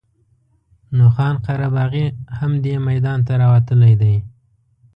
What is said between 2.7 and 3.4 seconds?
میدان ته